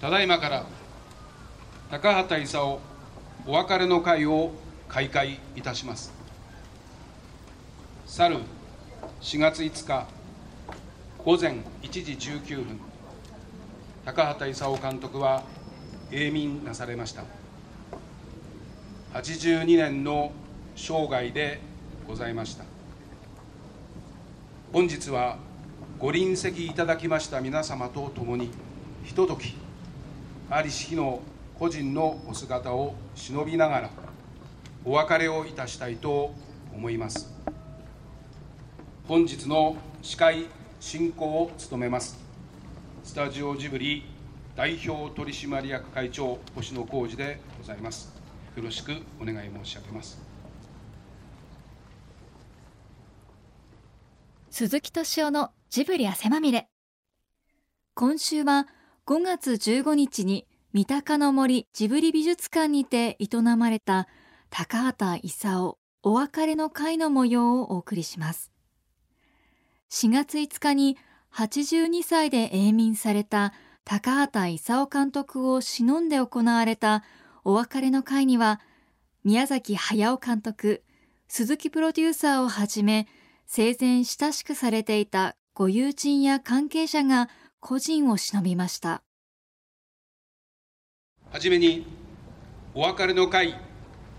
[0.00, 0.66] ただいまから
[1.90, 2.78] 高畑勲
[3.46, 4.52] お別れの会を
[4.88, 6.12] 開会いたします。
[8.06, 8.38] 去る
[9.20, 10.06] 4月5日
[11.24, 12.80] 午前1時19分
[14.04, 15.42] 高畑勲監督は
[16.10, 17.24] 永眠なされました。
[19.14, 20.32] 82年の
[20.76, 21.60] 生涯で
[22.06, 22.64] ございました。
[24.72, 25.38] 本日は
[25.98, 28.50] ご臨席いただきました皆様と共に
[29.04, 29.54] ひととき
[30.48, 31.22] 在りし日の
[31.58, 33.90] 個人のお姿を忍びながら
[34.84, 36.32] お別れをいたしたいと
[36.72, 37.34] 思います。
[39.08, 40.46] 本日の司会
[40.78, 42.18] 進行を務めます
[43.02, 44.04] スタジオジブリ
[44.54, 48.12] 代表取締役会長星野浩二でございます。
[48.56, 50.20] よろしくお願い申し上げます。
[54.50, 56.68] 鈴木敏夫のジブリ汗まみれ。
[57.94, 58.66] 今週は
[59.06, 64.08] 5月15日に三鷹の森ジブリ美術館にて営まれた
[64.50, 68.50] 高畑勲お別れの会の模様をお送りします。
[69.92, 70.98] 4月5日に
[71.32, 73.52] 82歳で永眠された
[73.84, 77.04] 高畑勲監督を偲んで行われた
[77.44, 78.60] お別れの会には
[79.22, 80.82] 宮崎駿監督
[81.28, 83.06] 鈴木プロデューサーをはじめ
[83.46, 87.28] 生前親しくされていたご友人や関係者が
[87.60, 89.02] 個人を偲びました。
[91.36, 91.86] はじめに
[92.72, 93.54] お別れの会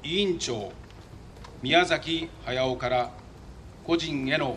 [0.04, 0.72] 委員長
[1.64, 3.10] 宮崎駿から
[3.84, 4.56] 個人への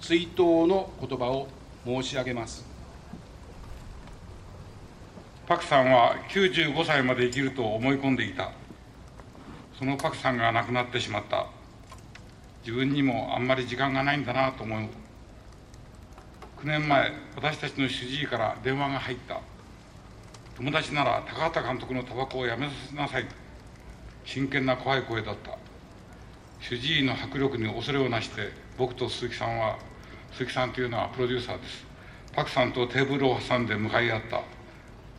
[0.00, 1.46] 追悼の言葉を
[1.84, 2.64] 申し上げます。
[5.46, 8.50] パクさんは95歳まで生きると思い込んでいた。
[9.78, 11.48] そのパクさんが亡くなってしまった。
[12.62, 14.80] 自分にもあんまり時間がないんだなと思う。
[16.62, 19.49] 9年前私たちの主治医から電話が入った。
[20.60, 23.24] 友達なら高畑監督のタバコをやめさせなさい。
[24.26, 25.56] 真剣な怖い声だった。
[26.60, 29.78] 主治医の迫力に恐れをなして僕と鈴木さんは
[30.32, 31.86] 鈴木さんというのはプロデューサーです。
[32.34, 34.42] パクさんとテーブルを挟んで向かい合った。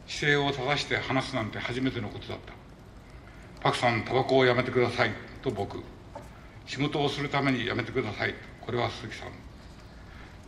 [0.05, 2.53] 姿勢を正して話すなんて初めてのことだった。
[3.61, 5.11] パクさんタバコをやめてください。
[5.41, 5.81] と僕
[6.67, 8.35] 仕事をするためにやめてください。
[8.63, 9.29] これは鈴木さん。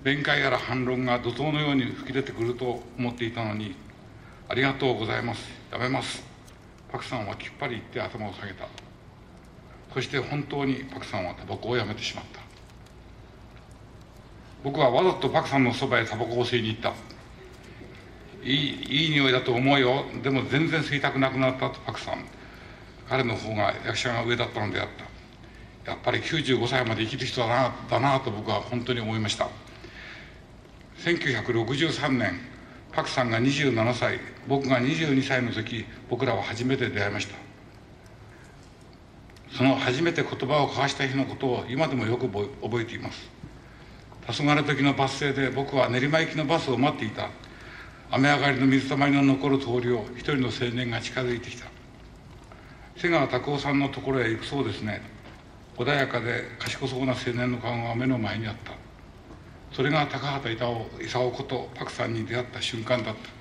[0.04, 3.76] 弁解やら反論が怒涛のように吹き出てくると思っていたのに
[4.50, 5.50] ありがとうございます。
[5.72, 6.24] やめます。
[6.92, 8.68] パクさんはきっぱり言って頭を下げた。
[9.94, 12.42] そして本当にパクさんはタバコをやめてしまった。
[14.64, 16.94] 僕はわざとパクさんのそばへタバコを吸いに行った。
[18.44, 20.06] いい、いい匂いだと思うよ。
[20.22, 22.26] でも全然吸いたくなくなったとパクさん。
[23.10, 24.88] 彼の方が役者が上だったのであっ
[25.86, 25.92] た。
[25.92, 29.50] やっぱり95歳まで生きる人だな、だなと僕は本当に思いました。
[31.00, 32.40] 1963年、
[32.94, 37.36] パクさんが27歳僕が22歳の時僕らは初めて出会いました。
[39.56, 43.30] その初めて言葉を交わした日のことを今でもよく覚えています。
[44.26, 47.30] 黄昏時のバス停で僕は練馬行きのバスを待っていた。
[48.10, 51.68] 雨上がりの水たまりの残る通りを一人の青年が近づいてきた。
[52.96, 55.02] 瀬川拓夫さんのところへ行くそうですね。
[55.78, 58.74] 穏やかで賢そうな青年の顔が目の前にあった。
[59.72, 63.33] それが高畑勲ことパクさんに出会った瞬間だった。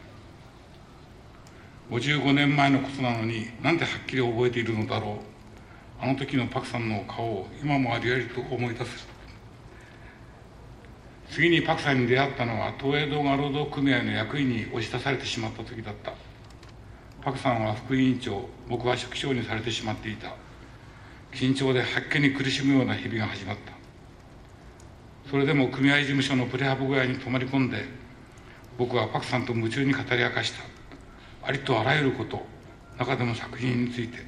[1.90, 5.16] 55年前のことなのになんではっきり覚えているのだろう。
[6.02, 9.06] あの時のパクさんの顔を今もありありと思い出す。
[11.30, 16.12] 次にパクさんに出会ったのは東映動画労働組合の役員に押し出されてしまった時だった。
[17.22, 20.34] パクさんは副委員長僕は書記長にされてしまっていた。
[21.32, 23.72] 緊張で発見に苦しむような日々が始まった。
[25.30, 27.84] それでも組合事務所のプレハブ小屋に泊まり込んで
[28.76, 30.81] 僕はパクさんと夢中に語り明かした。
[31.44, 32.44] ありとあらゆること
[32.98, 34.18] 中でも作品について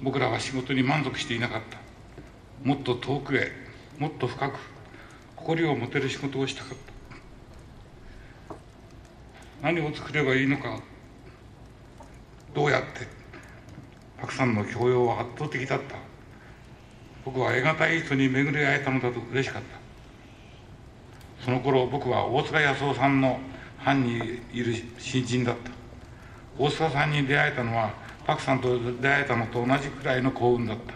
[0.00, 1.78] 僕らは仕事に満足していなかった。
[2.62, 3.50] もっと遠くへ
[3.98, 4.58] もっと深く
[5.36, 6.78] 誇りを持てる仕事をしたかっ
[8.48, 8.56] た。
[9.62, 10.80] 何を作ればいいのか
[12.54, 13.08] どうやって
[14.20, 15.96] パクさんの教養は圧倒的だった。
[17.24, 21.44] 僕は得難い人に巡り会えたのだと嬉しかった。
[21.44, 23.40] その頃僕は大塚康夫さんの
[23.78, 25.77] 班にいる新人だった。
[26.58, 27.92] 大塚さんに出会えたのは
[28.26, 30.94] パクさんと出会えたのと同じくらいの幸運だった。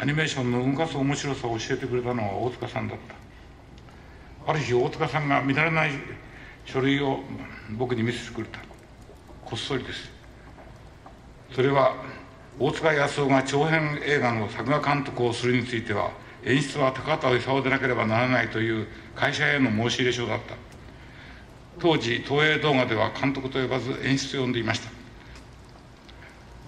[0.00, 2.98] アニメーションの動かす面白さを教えてくれたのは大塚さんだっ
[4.44, 4.50] た。
[4.50, 5.90] ある日大塚さんが見慣れない
[6.64, 7.20] 書類を
[7.76, 8.60] 僕に見せてくれた。
[9.44, 10.10] こっそりです。
[11.52, 11.96] それは
[12.58, 16.10] 大塚康夫が長編映画の作画監督をするについては
[16.44, 20.65] 演出は高畑勲でなければならないという会社への申し入れ書だった。
[21.78, 24.90] 当時東映動画では監督と呼ばず演出を呼んでいました。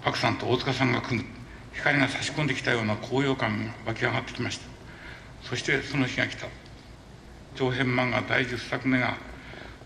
[0.03, 1.25] パクさんと大塚さんが組む
[1.73, 4.65] 光が差し込んできたような高揚感が湧き上がってきました。
[5.43, 6.47] そしてその日が来た。
[7.55, 9.17] 長編漫画第10作目が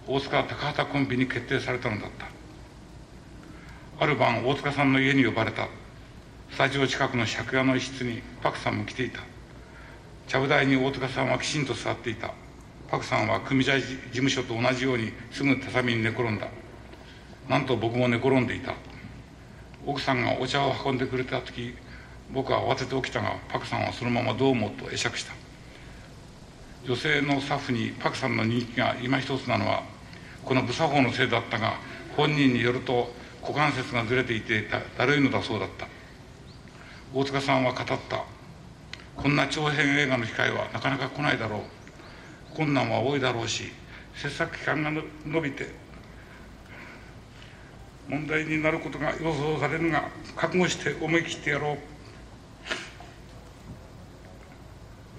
[0.08, 2.28] 大塚高畑コンビに決定されたのだった。
[4.04, 5.69] ある晩大塚さんの家に呼ばれた。
[6.52, 9.22] スタジオ近くの借家の一室にパクさんも来ていた。
[10.28, 12.34] ちゃぶ台に大塚さんはきちんと座っていた。
[12.94, 16.48] パクさんは組合事務所と同じようにすぐ畳に寝転んだ。
[17.50, 18.75] なんと僕も寝転んでいた。
[19.84, 21.74] 奥さんがお茶を運んでくれた時
[22.31, 25.34] 僕は慌てて起きたがパクさんはそのままどうもと会釈した。
[26.86, 29.81] 女性のスタッフにパクさんの人気が今一つなのは
[30.45, 31.80] この無作法のせいだったが
[32.16, 33.12] 本人によると
[33.42, 34.68] 股関節がずれていて
[35.00, 35.88] だるいのだそうだった。
[37.12, 37.98] 大塚さんは語った。
[39.16, 41.62] こんな長編映画の機会はなかなか来ないだろう。
[42.56, 43.72] 困難は多いだろうし
[44.16, 45.84] 制作期間が延びて
[48.08, 51.78] 問題になることが予想されるが覚悟して思い切ってやろう。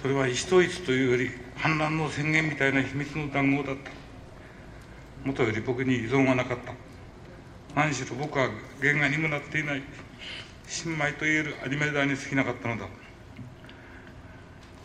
[0.03, 3.91] それは意思統一というより反乱の宣言みたいな秘密の談合だった。
[5.27, 6.75] もとより僕に依存はなかった。
[7.75, 8.51] 何しろ僕は
[8.83, 9.83] 原画にもなっていない。
[10.67, 12.87] 新米といえるアニメーに過ぎなかったのだ。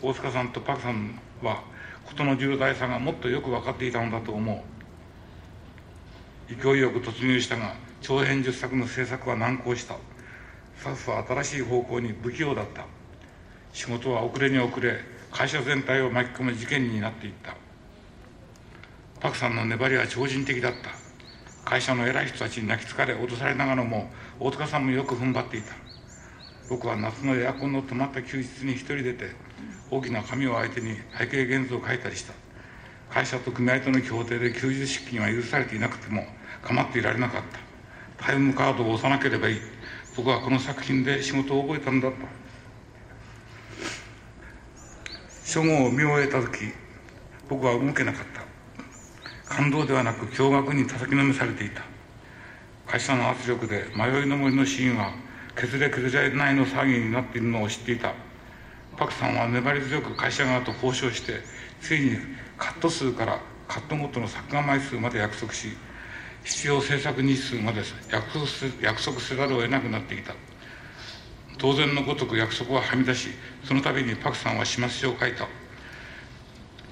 [0.00, 1.62] 大塚さんとパクさんは
[2.10, 4.64] 事の重大さがもっとよく分かっていたのだと思
[6.50, 6.54] う。
[6.54, 9.94] 勢いよく突入したが長編10作の制作は難航した。
[10.76, 12.86] スタッフは新しい方向に不器用だった。
[13.72, 14.98] 仕事は遅れに遅れ
[15.30, 17.54] 会社全体を巻き込む事件になっていった。
[19.20, 20.90] パクさんの粘りは超人的だった。
[21.64, 24.10] 会社の偉い人たちに泣きつかれ脅されながらも
[24.40, 25.74] 大塚さんもよく踏ん張っていた。
[26.68, 29.30] 僕は夏のエアコンの止まった休日に一人出て
[29.90, 32.32] 大きな紙を相手に背景現像を書いたりした。
[33.10, 36.24] 会社と組合との協定で休日出勤は許されていなくても
[36.62, 37.42] 構っていられなかっ
[38.16, 38.24] た。
[38.24, 39.60] タイムカードを押さなければいい。
[40.16, 42.16] 僕はこの作品で仕事を覚えたんだと
[45.44, 46.72] 書語を見終えた時
[47.48, 49.54] 僕は動けなかった。
[49.54, 51.82] 感動ではなく驚愕に叩きのめされていた。
[52.86, 55.12] 会社の圧力で迷いの森のシーンは
[55.56, 58.14] 削れ削れないの騒ぎになっているのを知っていた。
[59.00, 61.40] パクさんは粘り強く会社側と交渉して
[61.80, 62.18] ついに
[62.58, 65.68] カット数からカットごとの作画枚数まで約束し
[66.44, 67.80] 必要制作日数まで
[68.12, 68.46] 約束
[68.82, 70.34] 約束せざるを得なくなっていた。
[71.56, 73.30] 当然のごとく約束ははみ出し
[73.64, 75.48] その度にパクさんは始末書を書いた。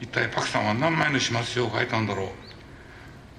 [0.01, 2.29] 一体パクさんは何枚の始末書を書いたんだろう。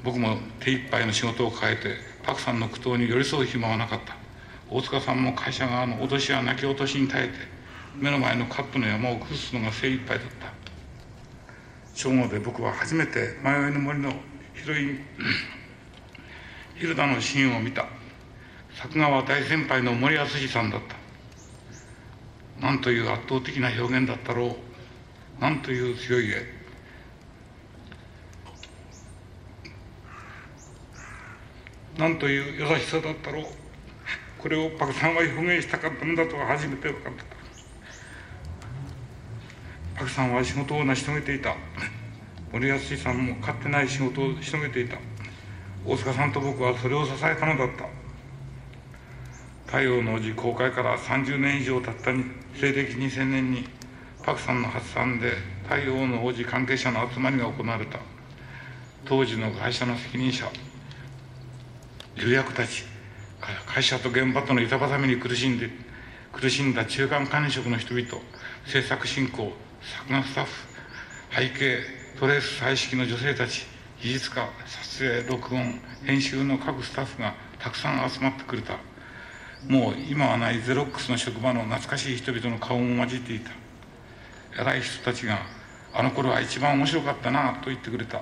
[0.04, 4.16] 僕も手一杯の仕事を抱えてパクさんの苦闘に寄り添う暇はなかった。
[4.70, 7.59] 大塚さんも会社側の脅しや泣き落としに耐えて
[8.00, 10.54] 目の前のカットの山を崩すのが精一杯だった。
[11.94, 14.14] 正午で僕は初めて迷いの森の
[14.54, 15.00] ヒロイン
[16.76, 17.88] ヒルダのシーンを見た。
[18.74, 20.96] 作画は大先輩の森康さんだった。
[22.62, 24.56] 何という圧倒的な表現だったろう。
[25.42, 26.60] 何という強い絵。
[31.98, 33.46] 何という優しさだったろう。
[34.38, 37.39] これをパクさんは表現したかったんだとは初めて分かった。
[40.00, 41.58] パクさんは仕事を成し遂げていた。
[42.54, 44.98] 森康さんも勝ってない仕事をし遂げていた。
[45.86, 47.86] 大塚さんと僕はそれを支えたのだった。
[49.66, 52.12] 太陽の字公開から30年以上経った
[52.56, 53.68] 西暦2000年に
[54.24, 58.00] パクさんの発案で太陽の王子関係者の集まりが行われた。
[59.04, 60.50] 当時の会社の責任者
[62.16, 62.86] 重役たち
[63.66, 65.70] 会社と現場との板挟みに苦しんで
[66.32, 68.08] 苦しんだ中間管理職の人々
[68.66, 69.52] 制作進行
[69.82, 70.52] 作画スタッフ
[71.34, 71.80] 背景
[72.20, 73.66] トレース彩色の女性たち
[74.02, 78.78] 技術家撮影録音編集の各スタッフがたくさん集まってくれた。
[79.68, 83.52] もう今はないゼロックスの職場の懐かしい人々の顔も混じっていた。
[84.62, 85.40] 偉い人たちが
[85.94, 88.22] あの頃は一番面白かったなと言ってくれた。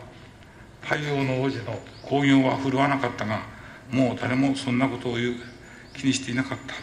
[0.81, 3.41] 太陽の王子の興行は振るわなかったが
[3.91, 5.35] もう誰もそんなことを言う
[5.95, 6.73] 気にしていなかった。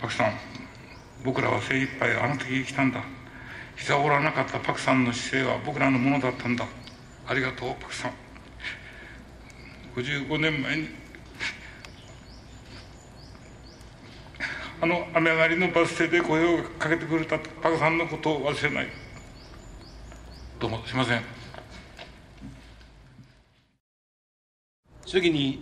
[0.00, 0.32] パクさん
[1.24, 3.02] 僕らは精一杯あの時生きたんだ。
[3.76, 6.66] 膝を折らなかったパクさんの姿勢は僕らのものだったんだ。
[7.26, 8.12] ありがとうパクさん。
[9.94, 10.88] 55年前に
[14.80, 18.88] あの雨上がりのバス停で声をかけてくれたパクさんのことを忘れない。
[20.60, 21.22] どうもすいません。
[25.04, 25.58] 次に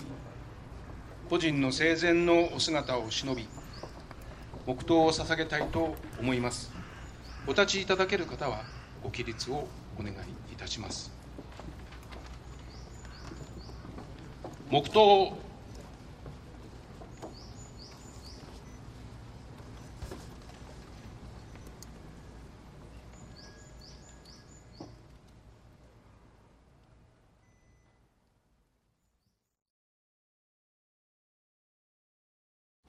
[1.31, 3.47] 個人の生前のお姿を忍び
[4.66, 6.73] 黙祷を捧げたいと思います。
[7.46, 8.64] お立ちいただける方は
[9.02, 10.16] ご起立をお願い
[10.52, 11.12] いたします。
[14.68, 15.32] 黙祷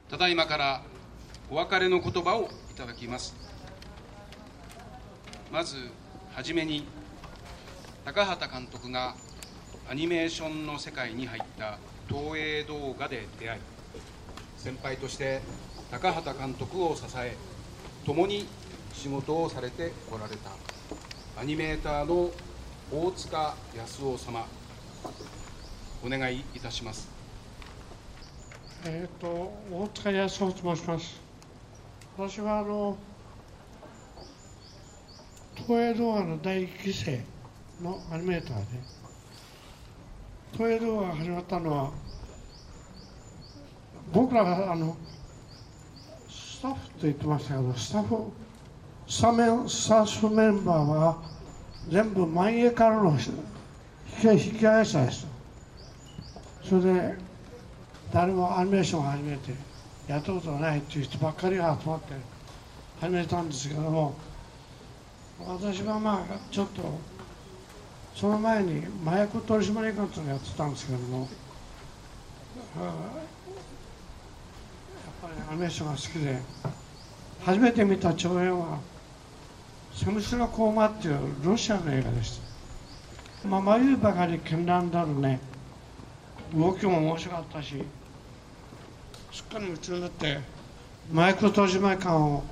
[0.10, 0.82] ただいまから
[1.50, 3.34] お別れの言葉をいただきます。
[5.50, 5.78] まず
[6.36, 6.86] はじめに
[8.04, 9.16] 高畑監督が
[9.90, 11.78] アニメーションの世界に入った
[12.10, 13.60] 東映動画で出会い
[14.58, 15.40] 先輩として
[15.90, 17.38] 高畑監督を支え
[18.06, 18.46] 共に
[18.94, 20.52] 仕事をされてこられた
[21.40, 22.30] アニメーターの
[22.92, 24.46] 大塚康夫様
[26.06, 27.10] お願いいたします。
[28.86, 31.27] えー、と大塚康夫と申します。
[32.18, 32.98] 私はあの
[35.54, 37.22] 東映動画の第1期生
[37.80, 38.64] のアニメーターで
[40.54, 41.92] 東映動画が始まったのは
[44.12, 44.98] 僕らがあの
[46.28, 48.32] スタッフと言ってましたけどスタッフ
[49.08, 51.18] スタメンスタッフメンバーは
[51.88, 55.28] 全部万栄からの引き引き合い者です
[56.64, 57.16] それで
[58.12, 59.67] 誰もアニメーションを始めて
[60.08, 62.14] やったことがないっていう人ばっかりが集まって
[63.02, 64.16] 始めたんですけども
[65.46, 66.82] 私はまあちょっと
[68.16, 71.28] その前に麻薬取締官というのをやってたんですけどもやっ
[75.22, 76.40] ぱりアニメーションが好きで
[77.44, 78.80] 初めて見た長編は
[79.94, 82.40] 「セムシロコーマ」っていうロシアの映画でし
[83.44, 83.48] た。
[83.48, 85.40] まあ眉ばかり絢爛だるね。
[86.56, 87.84] 動きも面白かったし
[89.38, 90.40] すっかり夢中になって
[91.14, 92.44] 麻薬取締官を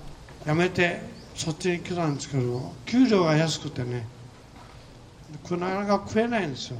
[0.45, 1.01] 辞めて
[1.33, 4.05] そっちに来たんですけど給料が安くてね
[5.49, 6.77] なかなか食えないんですよ。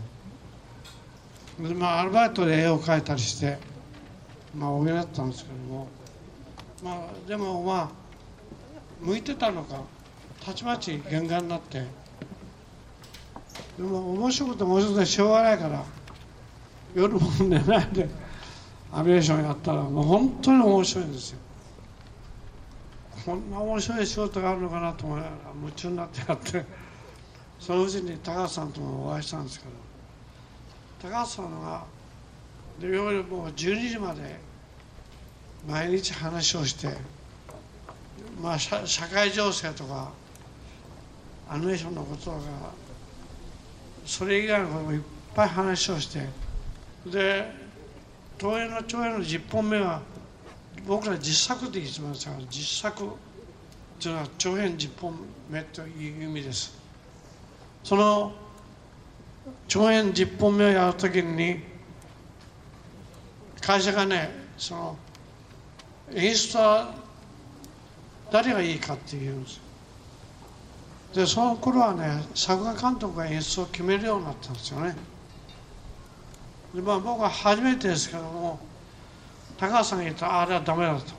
[1.59, 3.57] でまあアルバイトで絵を描いたりして
[4.55, 5.87] まあ補ったんですけども
[6.83, 7.89] まあでもまあ
[9.01, 9.81] 向いてたのか
[10.45, 11.83] たちまち原画になって
[13.79, 15.83] でも面白くて面白くてしょうがないから
[16.93, 18.07] 夜も寝ないで
[18.95, 21.39] アビエーションやったらもう本当に面白いんですよ。
[23.25, 26.63] こんな面白い仕事があるのかなと思いながら夢中になってやって
[27.59, 29.65] そのうちに高橋さんともお会いしたんですけ
[31.07, 31.83] ど高橋さんが
[32.79, 34.39] で夜もう12時まで
[35.67, 36.89] 毎日話をして
[38.41, 40.11] まあ社社会情勢とか
[41.49, 42.37] アニメーションのこととか
[44.05, 45.01] それ以外のこともいっ
[45.33, 46.27] ぱい話をして
[47.07, 47.64] で
[48.37, 50.01] 東映の長編の10本目は
[50.85, 53.09] 僕ら実作って言ってますから実作
[53.99, 55.13] というのは長編10本
[55.49, 56.77] 目という意味です。
[57.83, 58.33] その
[59.67, 61.59] 長編10本目をやるときに
[63.61, 64.97] 会社がねその
[66.13, 66.93] 演出は
[68.31, 69.61] 誰がいいかって言うんです。
[71.13, 74.95] でその頃はね作画監督が演出を決めるようになったんですよね。
[76.81, 78.59] まあ僕は初めてですけども
[79.57, 81.13] 高橋さんが言ったらあれはダメだと。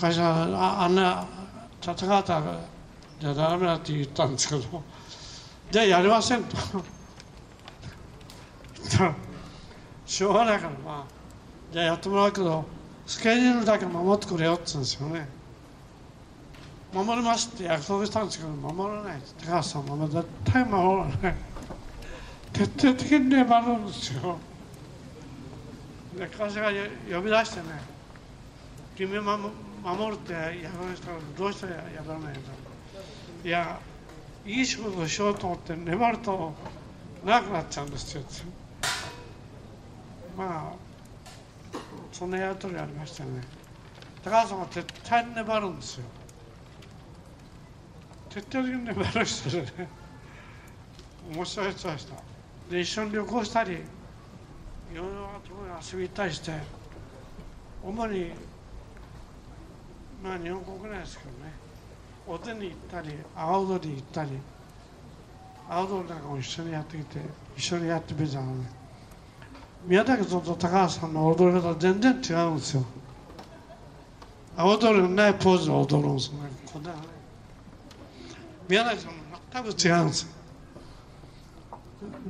[0.00, 1.26] 会社ああんな
[1.80, 2.48] 高畑
[3.20, 4.82] じゃダメだって言ったんですけど
[5.70, 6.56] じゃあやりませんと。
[10.06, 11.12] しょうがないからまあ
[11.72, 12.64] じゃあやってもらうけど
[13.06, 15.28] スケジュールだけ守ってくれよって言うんですよね。
[16.92, 21.34] 守りますって約束したんですけど守らない高橋さんも絶対守らない。
[22.52, 24.38] 徹底的に粘るんですよ。
[26.18, 26.70] で会社が
[27.10, 27.82] 呼び出してね
[28.96, 29.42] 「君守
[29.82, 30.60] 守るってやらない
[30.94, 32.30] 人はどうしてやらないんだ」
[33.44, 33.78] いや
[34.46, 36.54] いい仕事をしようと思って粘ると
[37.24, 38.22] 長くなっちゃうんですよ。
[40.36, 41.78] まあ
[42.12, 43.30] そんなやり取りありましたね。
[44.22, 46.04] 高橋さんは絶対に粘るんですよ。
[48.30, 49.88] 徹底的に粘る人でね
[51.32, 52.16] 面白い人でした。
[52.70, 53.78] で一緒に旅行したり
[54.92, 56.52] いろいろなところに遊び行ったりして
[57.82, 58.32] 主に
[60.22, 61.52] まあ日本国内ですけどね
[62.26, 64.30] お手に行ったり阿波踊り行ったり
[65.68, 67.18] 阿波踊りなんかも一緒にやってきて
[67.56, 68.84] 一緒にやってみたのね
[69.86, 72.84] 宮崎さんと高橋さんの踊り方全然違うんですよ。
[74.56, 76.50] 阿波踊りのないポーズで踊るんですよね。
[76.72, 76.96] こんなね。
[78.66, 79.18] 宮崎さんも
[79.52, 80.28] 全く違うんですよ。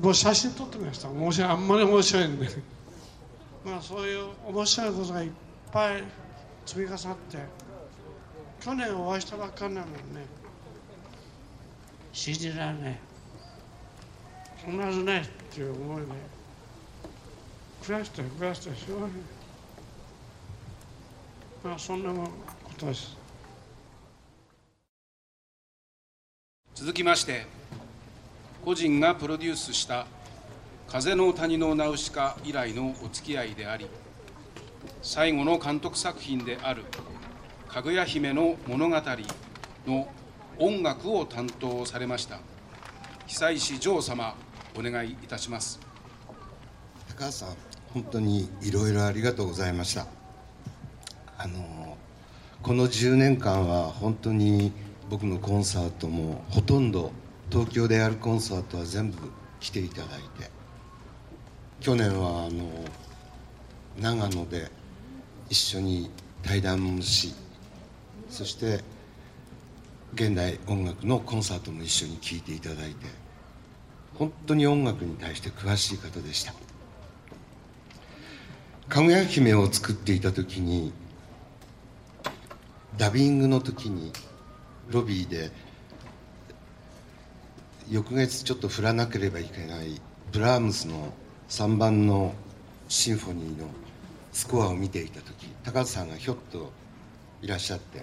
[0.00, 1.08] もう写真撮ってみました。
[1.08, 1.50] 面白い。
[1.50, 2.48] あんまり面白いんで。
[3.64, 5.30] まあそういう面白いことがいっ
[5.72, 6.04] ぱい
[6.66, 7.38] 積み重なって
[8.60, 10.26] 去年お会いしたばっかりなのにね
[12.12, 12.98] 信じられない。
[14.64, 16.08] そんなはずないっていう思いで
[17.82, 19.10] 増やして増やしてしょうがない
[21.64, 22.30] まあそんなこ
[22.78, 23.16] とです。
[26.74, 27.46] 続きまして
[28.64, 30.06] 個人がプロデュースした
[30.88, 33.86] 「風の谷のナウシカ」以来のお付き合いであり
[35.02, 36.84] 最後の監督作品である
[37.68, 38.96] 「かぐや姫の物語」
[39.86, 40.08] の
[40.58, 42.40] 音楽を担当されました
[43.26, 44.34] 久石譲様
[44.78, 45.78] お願いいたします。
[47.08, 47.48] 高橋さん
[47.92, 50.06] 本当にいろいろありがとうございました。
[51.36, 51.98] あの
[52.62, 54.72] この10年間は本当に
[55.10, 57.12] 僕のコンサートもほとんど
[57.50, 59.18] 東京でやるコンサートは全部
[59.60, 60.08] 来ていただい
[60.38, 60.50] て
[61.80, 62.70] 去年はあの
[64.00, 64.70] 長野で
[65.48, 66.10] 一緒に
[66.42, 67.34] 対談もし
[68.28, 68.80] そして
[70.14, 73.06] 現代音楽のコンサートも一緒に聴いていただいて
[74.14, 76.54] 本当に音楽に対して詳しい方でした。
[78.88, 80.92] かぐや姫を作っていた時に
[82.96, 84.12] ダビングの時に
[84.88, 85.50] ロビーで
[87.90, 90.00] 翌月ちょっと振らなければいけない
[90.32, 91.12] ブラームスの
[91.48, 92.32] 3番の
[92.88, 93.66] シンフォニーの
[94.32, 96.72] スコアを見ていた時高田さんがひょっと
[97.42, 98.02] いらっしゃって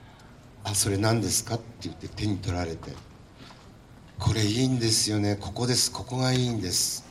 [0.64, 2.92] 「あそれ何ですか?」って言って手に取られて
[4.18, 5.36] 「これいいんですよね。
[5.36, 5.92] ここです。
[5.92, 7.04] ここがいいんです」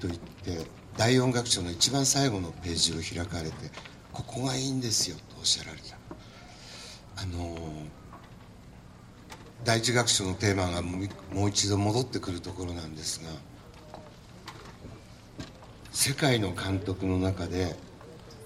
[0.00, 3.70] と言って大音楽賞の一番最後のページを開かれて
[4.12, 5.96] 「ここがいいんですよ」とおっしゃられた。
[7.16, 7.56] あの
[9.64, 13.30] 第一楽章のテーマがもう一度戻ってくるところなんですが
[15.92, 17.76] 世界の監督の中で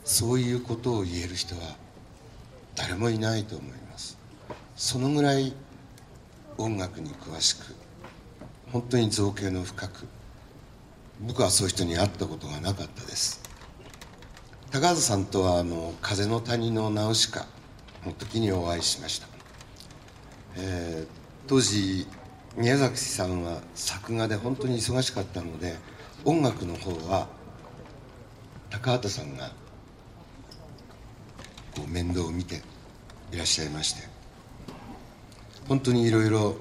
[0.05, 1.77] そういうことを言える人は
[2.75, 4.19] 誰もいないと思います。
[4.77, 5.55] そのぐらい
[6.59, 7.77] 音楽に詳しく
[8.73, 10.09] 本当に造形の深く
[11.21, 13.41] 僕はそういう人に会ったことがなかったです。
[14.73, 17.47] 高畑さんとはあの「風の谷のナウシカ」
[18.05, 19.29] の時にお会いしました、
[20.57, 22.07] えー、当時
[22.57, 25.75] 宮崎さんは作画で本当に忙しかったので
[26.25, 27.29] 音楽の方は
[28.71, 29.51] 高畑さんが
[31.75, 32.63] こう面倒を見て
[33.33, 34.09] いらっしゃいまして
[35.69, 36.57] 本当にいろいろ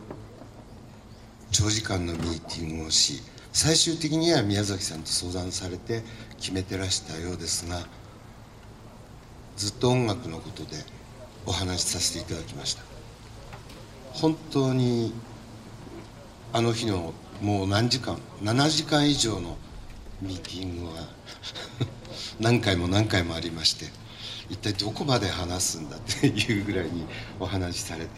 [1.52, 6.02] 長時間のミーティングをし最終的には宮崎さんと相談されて
[6.38, 7.82] 決めてらしたようですが
[9.56, 10.78] ずっと音楽のことで
[11.46, 12.93] お話しさせていただきました。
[14.14, 15.14] 本当に
[16.52, 19.58] あの日のもう何時間7時間以上の
[20.22, 21.08] ミーティングは
[22.40, 23.88] 何回も何回もありまして
[24.50, 27.06] 一体どこまで話すんだっていうぐらいに
[27.40, 28.10] お話しされて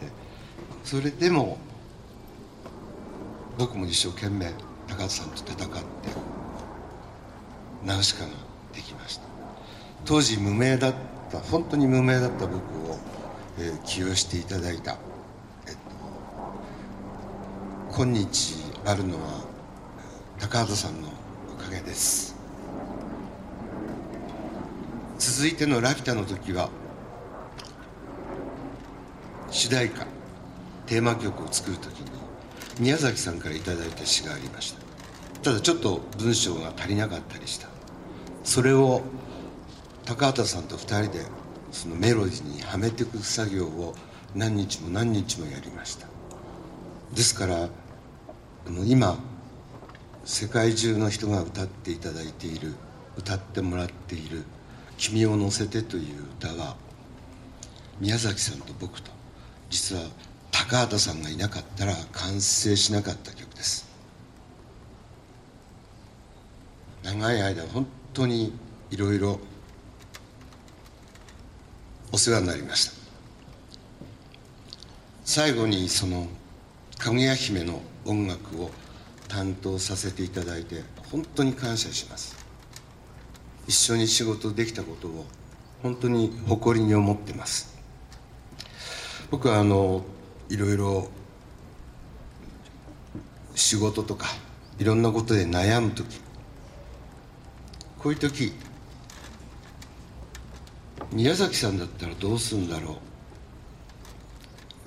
[0.84, 1.58] それでも
[3.58, 4.52] 僕も一生懸命
[4.86, 5.76] 高田さんと戦って
[7.84, 8.30] ナウシカが
[8.74, 9.22] できました。
[10.04, 10.94] 当時無名だっ
[11.30, 12.98] た本当に無名だった僕を、
[13.58, 14.98] えー、起用していただいた、
[17.96, 19.42] 今日あるのは
[20.38, 21.08] 高畑さんの
[21.50, 22.36] おかげです
[25.18, 26.68] 続いての「ラピュタ」の時は
[29.50, 30.06] 主題歌
[30.84, 32.10] テーマ曲を作る時に
[32.78, 34.80] 宮崎さんから頂いた詩がありました
[35.42, 37.68] ただちょっと文章が足りなかったりした
[38.44, 39.00] それを
[40.04, 41.24] 高畑さんと2人で
[41.72, 43.94] そのメロディーにはめていく作業を
[44.34, 46.06] 何日も何日もやりました
[47.14, 47.70] ですから
[48.68, 49.18] 今
[50.24, 52.74] 世界中の人が歌っていただいている
[53.16, 54.44] 歌ってもらっている
[54.98, 56.76] 「君を乗せて」という歌は
[58.00, 59.10] 宮崎さんと僕と
[59.70, 60.02] 実は
[60.50, 63.86] 高畑さんがいなかったら完成しなかった曲です。
[67.04, 68.52] 長い間本当に
[68.90, 69.38] いろいろ
[72.10, 72.92] お世話になりました。
[75.24, 76.26] 最後にその
[76.98, 78.70] かぐや姫の音楽を
[79.28, 82.36] 担当させていただいて本当に感謝します。
[83.66, 85.26] 一緒に仕事できたことを
[85.82, 87.76] 本当に誇りに思ってます。
[89.30, 90.04] 僕はあの
[90.48, 91.08] いろいろ
[93.56, 94.26] 仕事とか
[94.78, 96.20] いろんなことで悩む時
[97.98, 98.52] こういう時
[101.12, 102.96] 宮崎さんだったらどうするんだろう？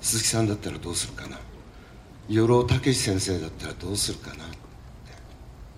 [0.00, 1.38] 鈴木さんだったらどうするかな？
[2.30, 4.54] 与郎武先生だったらどうするかなって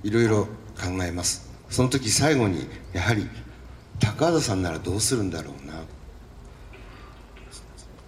[0.04, 0.44] いろいろ
[0.78, 1.50] 考えます。
[1.70, 3.26] その時最後にやはり
[3.98, 5.72] 高畑さんならどうするんだろうな。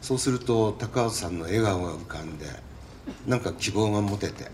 [0.02, 2.44] そうすると高畑さんの笑顔が浮かんで
[3.26, 4.50] なんか希望が持てて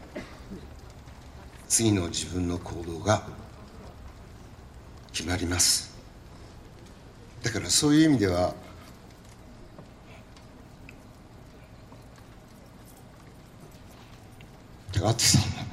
[1.69, 3.27] 次の自分の行動が
[5.13, 5.91] 決まります。
[7.43, 8.55] だからそういう意味では
[15.01, 15.65] 高畑さんは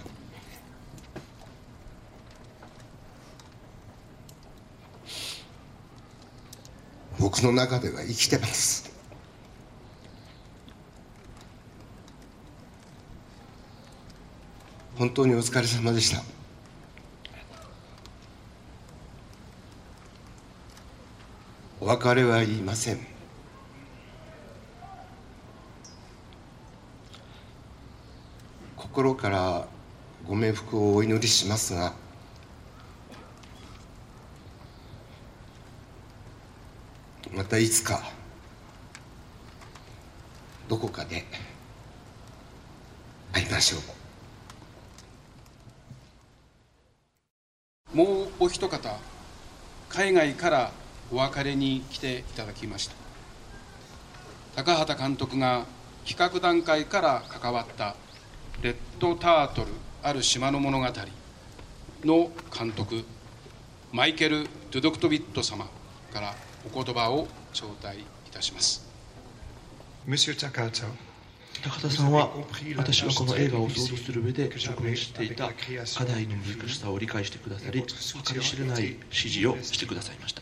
[7.19, 8.89] 僕の中では生きてます。
[14.97, 16.23] 本当にお疲れ様でした。
[21.81, 23.16] お別れは言いません。
[28.97, 29.67] 心から
[30.27, 31.93] ご冥福をお祈りしますが。
[37.31, 38.01] またいつか
[40.67, 41.25] どこかで
[43.33, 43.77] 会いましょ
[47.93, 47.97] う。
[47.97, 48.97] もうお一方
[49.89, 50.71] 海外から
[51.11, 52.95] お別れに来ていただきました。
[54.55, 55.67] 高畑監督が
[56.03, 57.95] 企画段階から関わった
[58.63, 59.71] 「レッドタートル
[60.03, 60.85] ある島の物語」
[62.03, 63.03] の監督
[63.91, 65.67] マイケル・ドゥドクトビット様
[66.13, 66.35] から
[66.71, 68.87] お言葉を頂戴いたします。
[71.63, 72.31] 高田さんは
[72.77, 80.41] 私がこの映画を想像する上で直面していた課題の難しさを理解してくださり計り知れない指示をしてくださいました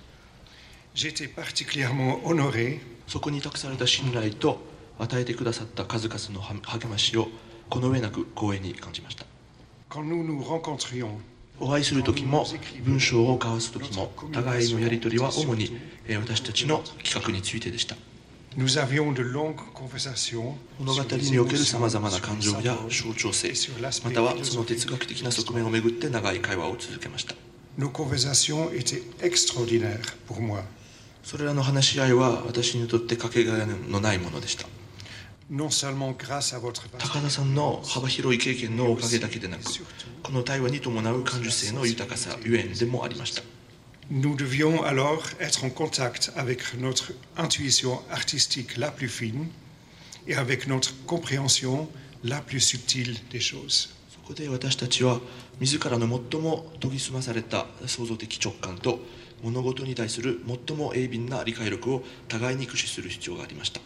[3.07, 4.59] そこに託された信頼と
[4.99, 7.27] 与えてくださった数々の励ましを
[7.69, 9.25] この上なく光栄に感じました。
[11.59, 12.45] お会いする時も
[12.83, 15.77] 文章を交わす時も互いのやり取りは主に
[16.09, 17.95] 私たちの企画についてでした。
[20.79, 23.53] 物語におけるさまざまな感情や象徴性
[24.03, 27.35] またはその哲学的な側面をめぐって長い会話を続けました。
[31.23, 34.67] それらの話し合いは私にとってかけがえのないものでした
[35.52, 39.62] 高田さんの幅広い経験のおかげだけでなく
[40.22, 43.42] この対話に伴う感受性の豊かさゆえんでもありました
[44.12, 49.46] Nous devions alors être en contact avec notre intuition artistique la plus fine
[50.26, 51.88] et avec notre compréhension
[52.24, 53.94] la plus subtile des choses.
[54.08, 55.20] そこで私たちは
[55.60, 58.98] 自らの最も研ぎ澄まされた創造的直感と
[59.42, 63.80] 物事に対する最も鋭敏な理解力を互いに駆使する必要がありました。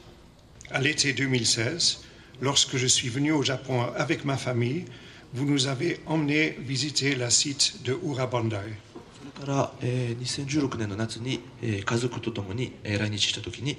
[0.71, 2.01] à l'été 2016,
[2.41, 4.85] lorsque je suis venu au Japon avec ma famille,
[5.33, 8.77] vous nous avez emmené visiter la site de Urabandai.
[9.35, 13.77] から、えー、2016年の夏に、えー、家族と共に、えー、来日した時に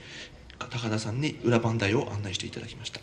[0.60, 3.00] 高田さんに裏磐梯を案内していただきました。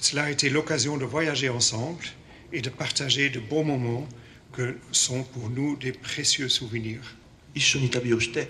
[0.00, 2.04] Cela a été l'occasion de voyager ensemble
[2.52, 4.06] et de partager de beaux moments
[4.52, 7.02] que sont pour nous des précieux souvenirs.
[7.54, 8.48] 一緒に旅をして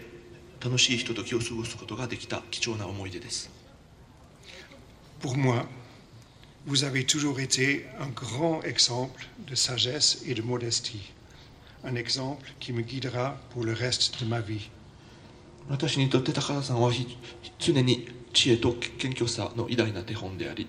[0.60, 3.50] 楽しいひとときを過ごすことができた貴重な思い出です。
[5.22, 5.66] Pour moi,
[6.66, 11.12] vous avez toujours été un grand exemple de sagesse et de modestie,
[11.84, 14.70] un exemple qui me guidera pour le reste de ma vie.
[15.68, 16.90] 私にとって高田さんは
[17.58, 20.66] 常に知恵と謙虚さの偉大な手本であり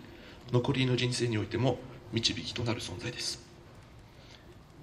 [0.52, 1.78] 残りの人生においても
[2.12, 3.40] 導きとなる存在です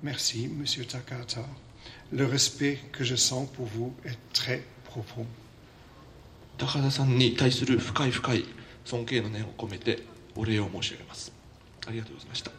[0.03, 1.43] Merci, Monsieur Takata.
[2.13, 5.27] Le respect que je sens pour vous est très profond.
[6.59, 8.45] 高田さんに対する深い深い
[8.86, 10.04] 尊敬の念を込めて
[10.36, 11.32] お礼を申し上げます。
[11.88, 12.52] ありがとうございました。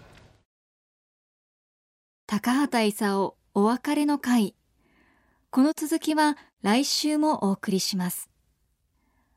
[2.26, 4.54] 高畑勲お別れの会。
[5.50, 8.30] この続きは来週もお送りします。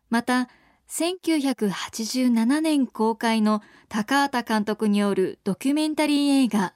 [0.10, 0.48] また
[0.89, 6.74] 1987年公開の高畑監督によるドキュメンタリー映画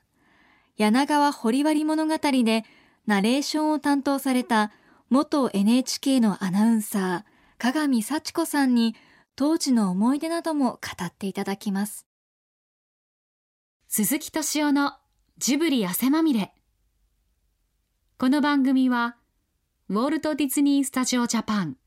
[0.78, 2.66] 柳川堀割物語で
[3.06, 4.72] ナレーションを担当された
[5.10, 7.24] 元 NHK のアナウンサー
[7.58, 8.96] 鏡幸子さんに
[9.40, 12.06] 当時の思い出なども語っていただきます。
[13.88, 14.98] 鈴木敏夫の
[15.38, 16.54] ジブリ汗まみれ。
[18.18, 19.16] この番組は
[19.88, 21.78] ウォルト・ディズニー・スタジオ・ジャパン。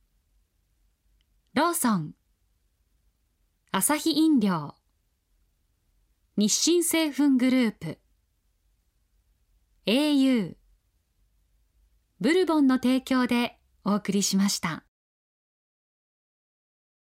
[1.52, 2.14] ローソン。
[3.70, 4.74] アサヒ飲料。
[6.38, 7.98] 日清製粉グループ。
[9.84, 10.56] au
[12.18, 14.86] ブルボンの提供でお送りしました。